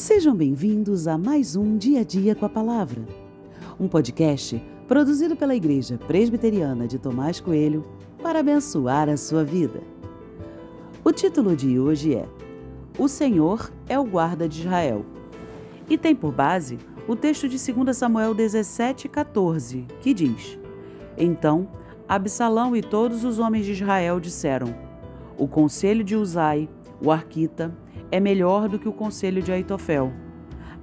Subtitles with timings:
[0.00, 3.02] Sejam bem-vindos a mais um Dia a Dia com a Palavra,
[3.78, 4.58] um podcast
[4.88, 7.84] produzido pela Igreja Presbiteriana de Tomás Coelho
[8.22, 9.82] para abençoar a sua vida.
[11.04, 12.26] O título de hoje é
[12.98, 15.04] O Senhor é o guarda de Israel
[15.86, 20.58] e tem por base o texto de 2 Samuel 17,14, que diz:
[21.18, 21.68] Então
[22.08, 24.74] Absalão e todos os homens de Israel disseram:
[25.36, 26.70] O conselho de Uzai,
[27.02, 27.70] o arquita,
[28.10, 30.12] é melhor do que o conselho de Aitofel.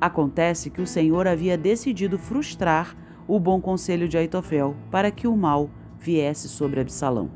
[0.00, 5.36] Acontece que o Senhor havia decidido frustrar o bom conselho de Aitofel para que o
[5.36, 7.30] mal viesse sobre Absalão.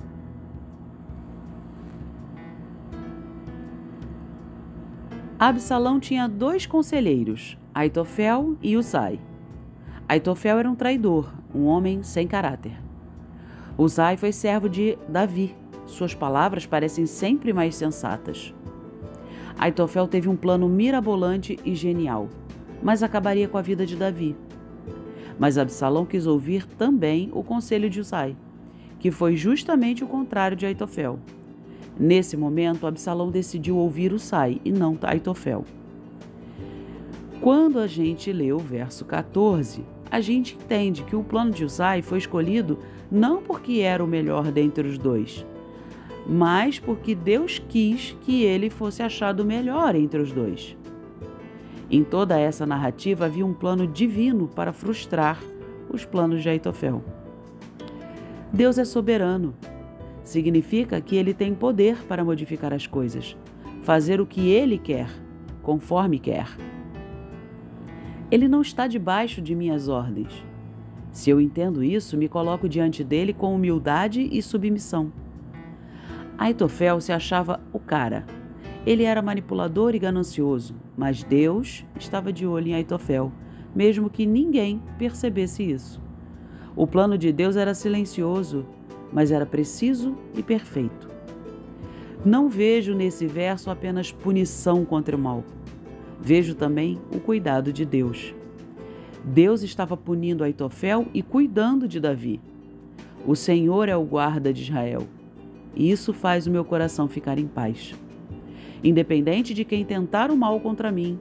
[5.38, 9.18] Absalão tinha dois conselheiros, Aitofel e Uzai.
[10.06, 12.77] Aitofel era um traidor, um homem sem caráter.
[13.78, 15.56] Uzai foi servo de Davi.
[15.86, 18.54] Suas palavras parecem sempre mais sensatas.
[19.60, 22.30] Aitofel teve um plano mirabolante e genial,
[22.83, 24.34] mas acabaria com a vida de Davi.
[25.39, 28.34] Mas Absalão quis ouvir também o conselho de Uzai,
[28.98, 31.19] que foi justamente o contrário de Aitofel.
[31.98, 35.66] Nesse momento, Absalão decidiu ouvir Uzai e não Aitofel.
[37.42, 42.00] Quando a gente lê o verso 14, a gente entende que o plano de Uzai
[42.00, 42.78] foi escolhido
[43.12, 45.44] não porque era o melhor dentre os dois,
[46.26, 50.76] mas porque Deus quis que ele fosse achado melhor entre os dois.
[51.90, 55.41] Em toda essa narrativa havia um plano divino para frustrar
[55.92, 57.02] os planos de Aitofel.
[58.52, 59.54] Deus é soberano.
[60.22, 63.36] Significa que ele tem poder para modificar as coisas,
[63.82, 65.08] fazer o que ele quer,
[65.62, 66.46] conforme quer.
[68.30, 70.44] Ele não está debaixo de minhas ordens.
[71.10, 75.12] Se eu entendo isso, me coloco diante dele com humildade e submissão.
[76.41, 78.24] Aitofel se achava o cara.
[78.86, 83.30] Ele era manipulador e ganancioso, mas Deus estava de olho em Aitofel,
[83.77, 86.00] mesmo que ninguém percebesse isso.
[86.75, 88.65] O plano de Deus era silencioso,
[89.12, 91.10] mas era preciso e perfeito.
[92.25, 95.44] Não vejo nesse verso apenas punição contra o mal.
[96.19, 98.34] Vejo também o cuidado de Deus.
[99.22, 102.41] Deus estava punindo Aitofel e cuidando de Davi.
[103.26, 105.06] O Senhor é o guarda de Israel.
[105.75, 107.94] E isso faz o meu coração ficar em paz.
[108.82, 111.19] Independente de quem tentar o mal contra mim,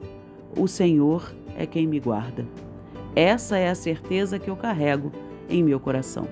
[0.56, 2.46] o Senhor é quem me guarda.
[3.14, 5.12] Essa é a certeza que eu carrego
[5.48, 6.26] em meu coração.